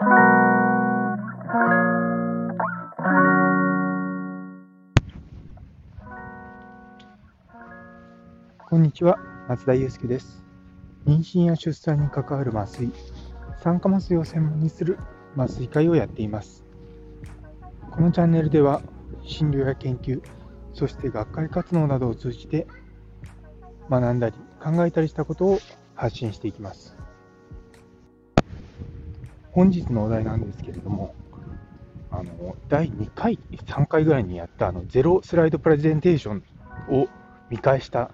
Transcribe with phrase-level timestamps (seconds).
[0.00, 0.04] こ
[8.78, 10.44] んにちは、松田祐介です。
[11.04, 12.92] 妊娠や出産に関わる麻酔、
[13.60, 15.00] 酸化麻酔を専門にする
[15.36, 16.64] 麻酔会をやっています。
[17.90, 18.82] このチャンネルでは、
[19.24, 20.22] 診療や研究、
[20.74, 22.68] そして学会活動などを通じて、
[23.90, 25.58] 学んだり考えたりしたことを
[25.96, 26.96] 発信していきます。
[29.58, 31.16] 本日のお題なんですけれども、
[32.12, 36.44] あの第2回、3回ぐらいにやったあのゼロスライドプレゼンテーション
[36.88, 37.08] を
[37.50, 38.12] 見返した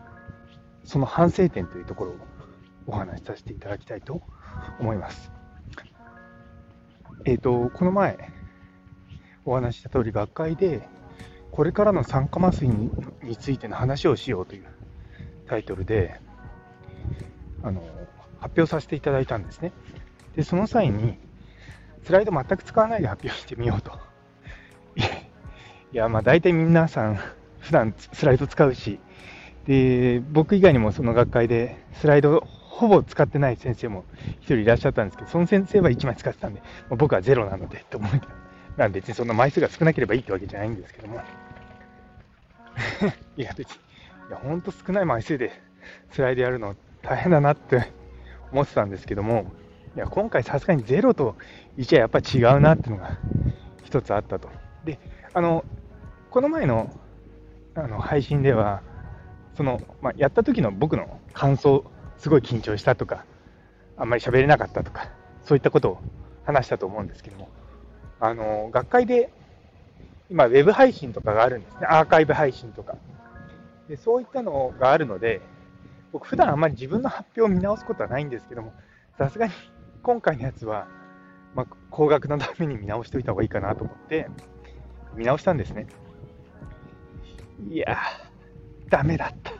[0.84, 2.14] その反省点というところを
[2.86, 4.22] お話しさせていただきたいと
[4.80, 5.30] 思います。
[7.26, 8.16] えっ、と、この前
[9.44, 10.88] お話しした通り、学会で
[11.50, 12.90] これからの酸化麻酔に
[13.22, 14.64] についての話をしようという
[15.46, 16.22] タイトルで
[17.62, 17.82] あの
[18.40, 19.72] 発表させていただいたんですね。
[20.36, 21.18] で、その際に、
[22.04, 23.98] スライド全く使わないで発表してみようと。
[25.92, 27.18] いや、まあ大体皆さん、
[27.60, 29.00] 普段スライド使うし、
[29.66, 34.04] で、僕以外にもその学会でスライドほぼ使ってない先生も
[34.40, 38.26] 一人いらっしゃったんですけど、その先生は1枚使ってたんで、まあ僕はゼロなのでと思って、
[38.76, 41.20] まあ別にそんな枚数が少なければいいってわけじゃないんですけども。
[43.38, 43.76] いや別に、
[44.28, 45.52] いや本当少ない枚数で
[46.10, 47.92] スライドやるの大変だなって
[48.52, 49.50] 思ってたんですけども、
[49.96, 51.36] いや今回さすがにゼロと
[51.78, 53.18] 1はやっぱり違うなっていうのが
[53.84, 54.48] 一つあったと。
[54.84, 54.98] で、
[55.32, 55.64] あの、
[56.30, 56.90] この前の
[57.76, 58.82] あの配信では、
[59.56, 61.84] その、まあ、やった時の僕の感想、
[62.18, 63.24] すごい緊張したとか、
[63.96, 65.10] あんまり喋れなかったとか、
[65.42, 65.98] そういったことを
[66.44, 67.48] 話したと思うんですけども、
[68.20, 69.30] あの、学会で、
[70.30, 71.86] 今、ウェブ配信とかがあるんですね。
[71.88, 72.96] アーカイブ配信とか。
[73.88, 75.40] でそういったのがあるので、
[76.12, 78.72] 僕、普段あんまり自分の発表を見直すことはないんですけども、
[79.18, 79.52] さすがに
[80.04, 80.86] 今回のやつは、
[81.54, 84.28] まあ、高額のために見直しておいた方がいいかなと思って、
[85.16, 85.86] 見直したんですね。
[87.70, 89.52] いやー、ダメだった。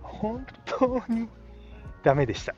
[0.00, 1.28] 本当に
[2.04, 2.54] ダメでした。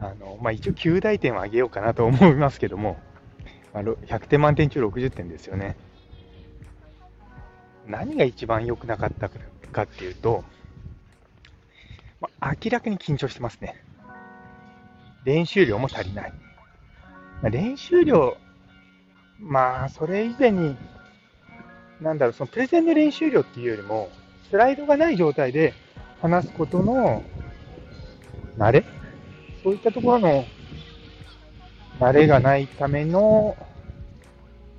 [0.00, 2.98] あのまあ、一応9大点を上げようかなと思いますけども、
[3.72, 5.76] まあろ100点満点中60点ですよね。
[7.86, 10.42] 何が一番良くなかったかっていうと、
[12.20, 13.84] まあ、明らかに緊張してますね。
[15.24, 16.32] 練習量も足りない。
[17.50, 18.36] 練習量、
[19.38, 20.76] まあ、それ以前に、
[22.00, 24.10] なんだろう、そのプレゼンの練習量っていうよりも、
[24.50, 25.74] スライドがない状態で
[26.20, 27.22] 話すことの
[28.56, 28.84] 慣れ？
[29.62, 30.44] そういったところの
[32.00, 33.56] 慣れがないための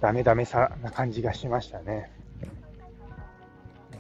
[0.02, 2.12] ダメダメさな感じがしましたね。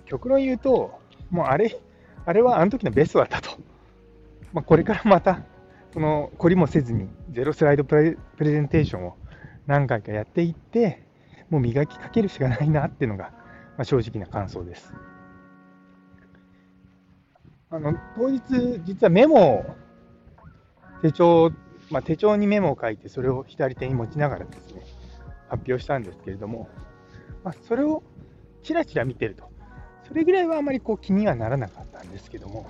[0.05, 0.99] 極論言うと、
[1.29, 1.77] もうあれ、
[2.25, 3.51] あれはあの時のベストだったと。
[4.53, 5.41] まあ、これからまた、
[5.93, 9.17] その、懲りもせずに、ゼロスライドプレプレゼンテーションを
[9.67, 11.03] 何回かやっていって、
[11.49, 13.31] もう磨きかけるしかないなっていうのが、
[13.77, 14.93] まあ、正直な感想です。
[17.71, 18.41] あの当日、
[18.83, 19.65] 実はメモを
[21.01, 21.51] 手帳、
[21.91, 24.83] まあ、手帳にメモを書いて、それを左手に持ちながらですね、
[25.49, 26.67] 発表したんですけれども、
[27.43, 28.03] まあ、それを
[28.63, 29.49] ちらちら見てると、
[30.07, 32.67] それぐらいはあまりこう気にはならなかったんですけども、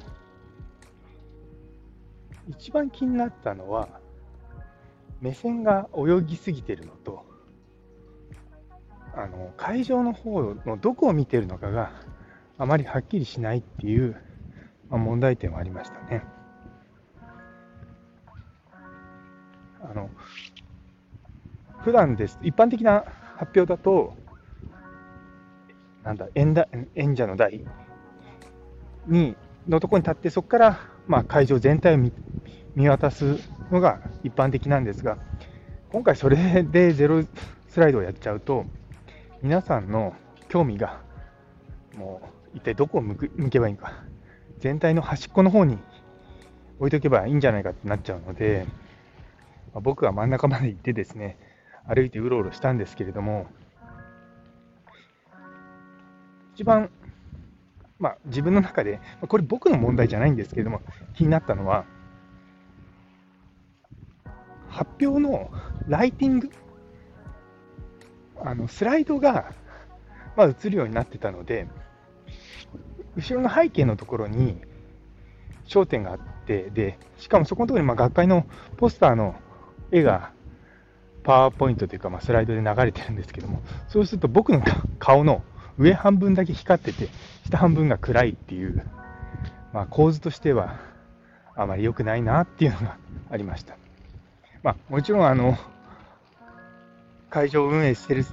[2.49, 3.87] 一番気になったのは、
[5.21, 7.25] 目線が泳ぎすぎてるのと、
[9.13, 11.91] あの会場の方のどこを見てるのかが
[12.57, 14.15] あまりはっきりしないっていう、
[14.89, 16.23] まあ、問題点はありましたね。
[19.81, 20.09] あの
[21.79, 23.05] 普段です、一般的な
[23.37, 24.15] 発表だと、
[26.03, 27.65] なんだ演だ演者の台
[29.07, 29.37] に
[29.67, 30.79] のところに立って、そこから、
[31.09, 33.39] まあ、会場全体を見渡す
[33.71, 35.17] のが一般的なんですが、
[35.91, 37.23] 今回それでゼロ
[37.67, 38.67] スライドをやっちゃうと、
[39.41, 40.13] 皆さんの
[40.49, 41.01] 興味が
[41.97, 42.21] も
[42.53, 43.91] う一体どこを向く向けばいいのか、
[44.59, 45.79] 全体の端っこの方に
[46.77, 48.67] 置いとけばいいんじゃないかってなっちゃうので、
[49.73, 51.39] まあ僕は真ん中まで行ってですね、
[51.87, 53.47] 歩いてうろうろしたんですけれども、
[56.53, 56.91] 一番、
[57.99, 60.81] まあ、自分の中で、これ僕の問題じゃないんですけれども、
[61.13, 61.85] 気になったのは、
[64.69, 65.51] 発表の
[65.87, 66.49] ライティング、
[68.41, 69.51] あのスライドが、
[70.37, 71.67] まあ、映るようになってたので、
[73.17, 74.61] 後ろの背景のところに
[75.65, 78.45] 焦点があって、でしかもそこのところにまあ学会の
[78.77, 79.35] ポスターの
[79.91, 80.31] 絵が
[81.23, 84.63] パワーポイントというか、まあ、スライドで流れてるんですけども、そうすると僕の
[84.99, 85.43] 顔の
[85.79, 87.07] 上半分だけ光ってて、
[87.49, 88.85] 下半分が暗いっていう、
[89.73, 90.77] まあ、構図としては
[91.55, 92.97] あまり良くないなっていうのが
[93.31, 93.77] ありました。
[94.61, 95.57] まあ、もちろんあの
[97.29, 98.25] 会場を運営してる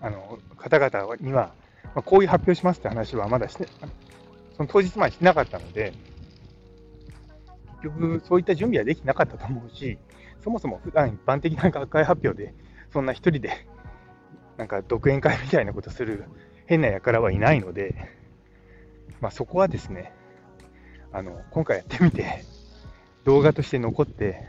[0.00, 1.52] あの方々には、
[1.94, 3.66] まあ、こういう発表しますって話はまだして、
[4.56, 5.92] その当日までしてなかったので、
[7.82, 9.98] 結局そういった準備はできなかったと思うし、
[10.44, 12.54] そもそも普段一般的な学会発表で、
[12.92, 13.66] そんな一人で、
[14.56, 16.24] なんか独演会みたいなことする
[16.68, 17.94] 変な輩はいないので、
[19.22, 20.12] まあ、そこはですね、
[21.12, 22.44] あの今回やってみて、
[23.24, 24.44] 動画として残って、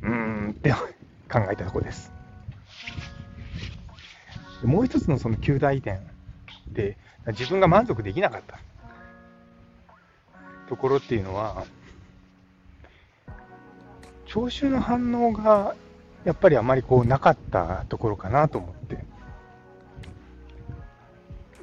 [0.00, 2.10] うーんって考えたとこです。
[4.64, 6.00] もう一つのその旧大点
[6.72, 6.96] で、
[7.26, 8.58] 自分が満足できなかった
[10.70, 11.66] ところっていうのは、
[14.24, 15.76] 聴衆の反応が
[16.24, 19.11] やっぱりあまりこうなかったところかなと思って。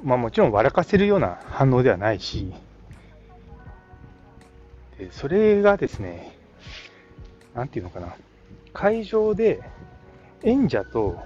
[0.02, 2.52] まあもちろん笑かせるような反応ではないし、
[4.98, 6.36] でそれがですね、
[7.54, 8.14] なんていうのかな、
[8.72, 9.62] 会場で
[10.42, 11.18] 演者と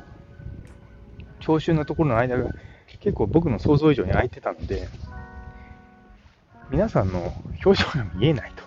[1.41, 2.50] 聴衆のところの間が
[3.00, 4.88] 結構僕の想像以上に空いてたので、
[6.71, 7.35] 皆さんの
[7.65, 8.65] 表情が見えないと。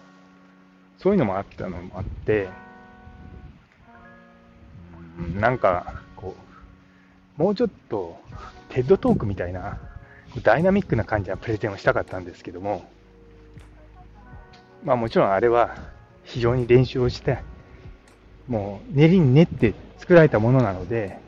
[0.98, 2.50] そういうのもあったのもあって、
[5.36, 6.36] なんか、こ
[7.38, 8.20] う、もうちょっと、
[8.70, 9.78] テッドトークみたいな、
[10.42, 12.90] ダイナミックな感じなプレゼンをしたかったんですけども、
[14.84, 15.76] まあもちろんあれは
[16.24, 17.40] 非常に練習をして、
[18.48, 21.20] もう練りに練って作られたものなので、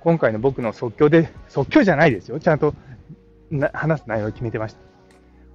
[0.00, 2.40] 今回の僕の即興で、即興じゃないですよ。
[2.40, 2.74] ちゃんと
[3.72, 4.80] 話す内容を決めてました。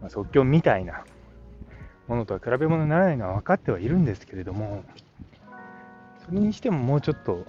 [0.01, 1.03] まあ、即興みたいな
[2.07, 4.83] ものとは比べ物にならないのは分かってはいるんですけれども、
[6.25, 7.45] それにしてももうちょっと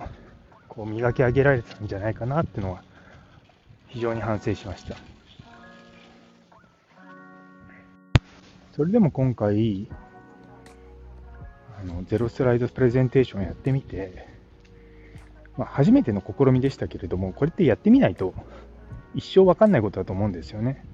[0.68, 2.82] こう磨き上げられてたんじゃないかなっていうのは
[3.88, 4.96] 非常に反省しました。
[8.76, 9.88] それでも今回、
[11.80, 14.28] あのゼロスライドプレゼンテーションやってみて、
[15.56, 18.34] まあ、初めての試みでしたけれども、これってやってみないと
[19.14, 20.84] 一生わかんないことだと思うんですよね。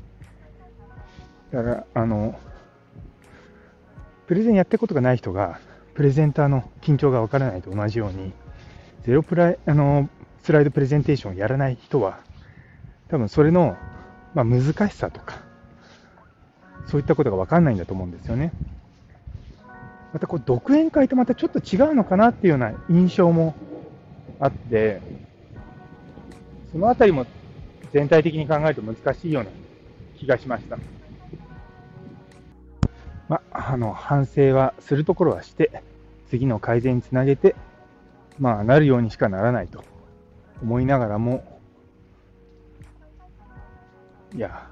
[1.50, 2.38] だから、あの、
[4.28, 5.58] プレゼンやったことがない人が、
[5.94, 8.32] プレゼンターの緊張がわからないと同じように、
[9.02, 10.08] ゼロプライあの
[10.44, 12.20] スライドプレゼンテーションをやらない人は、
[13.08, 13.76] 多分それの、
[14.34, 15.41] まあ、難しさとか、
[16.86, 18.52] そういったことがわかんないんだと思うんですよね。
[20.12, 23.54] またこう独演会とまたちょっと違うのかなっていうような印象も
[24.38, 25.00] あって、
[26.70, 27.26] そのあたりも
[27.92, 29.50] 全体的に考えると難しいような
[30.18, 30.78] 気がしました。
[33.28, 35.82] まあ、の反省はするところはして、
[36.28, 37.56] 次の改善につなげて、
[38.38, 39.82] まあ、なるようにしかならないと
[40.62, 41.60] 思いながらも、
[44.34, 44.68] いや、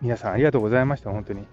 [0.00, 1.46] 皆さんありがとうございました、本当に。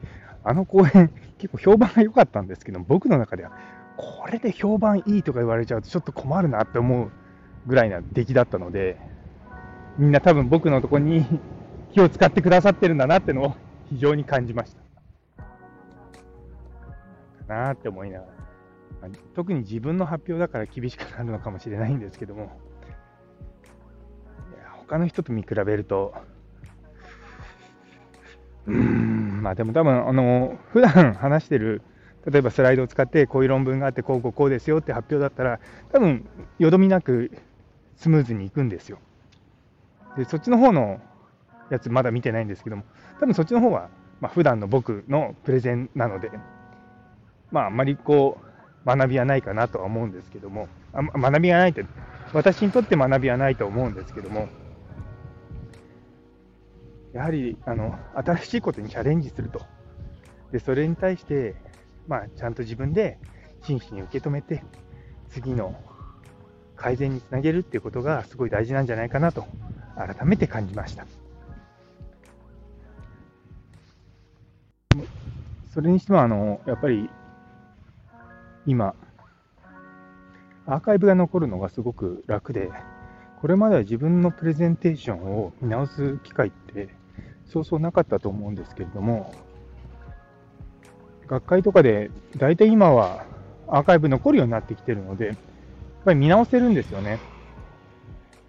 [0.43, 3.51] あの公演、 結構評判が良かったんですけど、僕の中では、
[3.97, 7.11] これで評判いいとか言われちゃうとちょっと困るなって思う
[7.65, 8.97] ぐらいな出来だったので、
[9.97, 11.25] みんな多分僕のとこに
[11.91, 13.55] 気を使ってくださってるんだなってのを
[13.89, 14.85] 非常に感じました。
[17.45, 19.09] かなって思いながら。
[19.35, 22.59] 特に自分の発表だから厳しくなるのかもしれないんですけども、
[24.87, 26.13] 他の人と見比べると、
[28.67, 31.81] うーん、まあでも多分、あの、普段話してる、
[32.25, 35.59] 例えばスライドを使ってこういう論文があってこうこうこうですよって発表だったら、
[35.91, 36.27] 多分、
[36.57, 37.31] よどみなく
[37.97, 38.99] スムーズにいくんですよ。
[40.17, 40.99] で、そっちの方の
[41.69, 42.83] やつまだ見てないんですけども、
[43.19, 43.89] 多分そっちの方は、
[44.21, 46.31] まあ、普段の僕のプレゼンなので、
[47.51, 48.45] まあ、あんまりこう、
[48.85, 51.85] 学びはないかなとは思うんですけども、あ学びがないって、
[52.33, 54.47] 私にとって学びはないと思うんですけども、
[57.15, 59.61] やはり、あの、新しいことにチャレンジすると。
[60.51, 61.55] で、それに対して、
[62.07, 63.17] まあ、ちゃんと自分で
[63.63, 64.63] 真摯に受け止めて、
[65.29, 65.75] 次の
[66.75, 69.45] 改善につなげるっていうことがすごい大事なんじゃないかなと
[69.95, 71.05] 改めて感じました
[75.73, 77.09] それにしてもあのやっぱり
[78.65, 78.95] 今
[80.65, 82.71] アーカイブが残るのがすごく楽で
[83.41, 86.89] これまでは自分のプレゼンテーションを見直す機会って
[87.45, 89.33] そうそうなかったと思うんですけれども
[91.27, 93.25] 学会とかで大体今は
[93.67, 95.35] アーカイブ残るようになってきてるのでやっ
[96.05, 97.19] ぱり見直せるんですよね。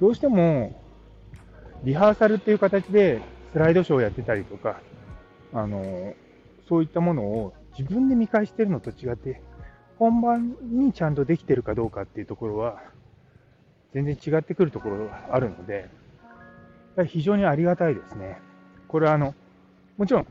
[0.01, 0.79] どうしても、
[1.83, 3.23] リハーサルっていう形で
[3.53, 4.81] スライドショーをやってたりとか、
[5.55, 6.15] あの、
[6.69, 9.41] そういったものを自分で見返してるのと違って、
[9.99, 12.83] 本番にちゃんとできてるかどうかっていうところは、
[13.95, 15.89] 全然違ってくるところがあるので、
[17.07, 18.39] 非常にありがたいですね。
[18.89, 19.35] これはあの、
[19.97, 20.27] もちろん、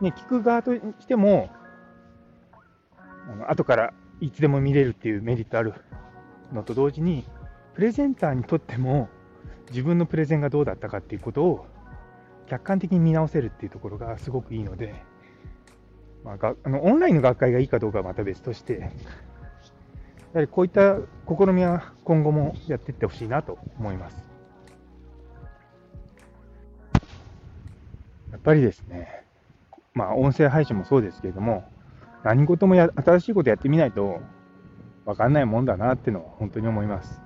[0.00, 1.50] ね、聞く側としても、
[3.30, 5.74] あの後からいつでも見れるっていうメリットある
[6.52, 7.24] のと同時に、
[7.74, 9.08] プレゼンターにとっても、
[9.70, 11.66] 自分のプレゼンがどうだったかっていうことを
[12.48, 14.94] 客観的に見直せるっていうところがすごくいいので、
[16.24, 18.88] まあ、があのオンラインの学会がいいかどうかはまた別として、や
[20.34, 20.96] はりこういった
[21.28, 24.16] 試みは今後もやっていってほしいなと思います。
[28.40, 29.22] っぱりですね、
[29.92, 31.64] まあ、音声配信もそうですけれども、
[32.24, 34.20] 何事もや新しいことやってみないと
[35.04, 37.20] 分かんないもんだなっていうのは本当に思います。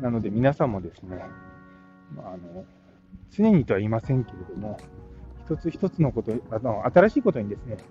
[0.00, 1.22] なので皆さんもですね、
[2.16, 2.64] まあ、あの
[3.30, 4.78] 常にとは言いませんけれども、
[5.44, 7.84] 一つ一つのこと、あの新しいことにですね、チ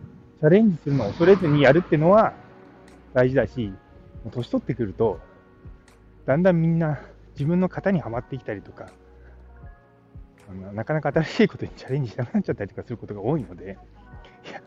[0.46, 2.34] ャレンジするのを恐れずにやるっていうのは
[3.14, 3.72] 大事だし、
[4.32, 5.20] 年取ってくると、
[6.26, 7.00] だんだんみんな
[7.34, 8.88] 自分の型にはまってきたりとか、
[10.52, 13.78] あのなかなか新しいことにチャレンジしなくなっちゃったりとかすることが多いので、
[14.48, 14.62] いや、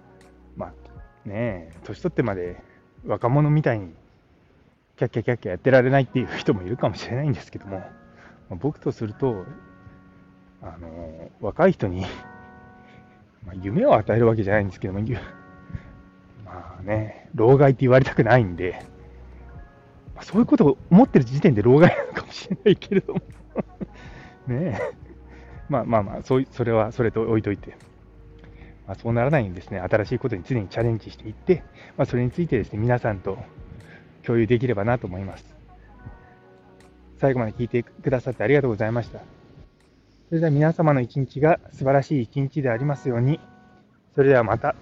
[0.56, 2.62] まあねえ、年取ってまで
[3.06, 3.92] 若者みたいに
[4.96, 7.84] キャッキャキャッキャやってられないっていう人もいるかもしれないんですけども、ま
[8.52, 9.44] あ、僕とすると、
[10.62, 12.06] あの若い人に
[13.46, 15.00] まあ、夢を与えるわけじゃないんですけども、
[16.44, 18.82] まあね、老害って言われたくないんで、
[20.14, 23.20] まあ、そういうことを思ってる時点で老害なのかもしれないけれども
[24.48, 25.03] ねえ、
[25.68, 27.76] まあまあまあ、そうそれはそれと置いといて。
[28.86, 31.62] まあ、そうならないようにですね、新しいことに常にチャレンジしていって、
[31.96, 33.38] まあ、それについてですね、皆さんと
[34.24, 35.54] 共有できればなと思います。
[37.18, 39.20] 最後まで聞いてくださってありがとうございました。
[40.28, 43.40] それでは皆様の一日が素晴らしい一日でありますように。
[44.14, 44.74] それではまた。